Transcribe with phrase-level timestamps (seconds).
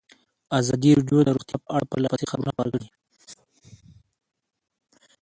[0.59, 2.87] ازادي راډیو د روغتیا په اړه پرله پسې خبرونه خپاره کړي.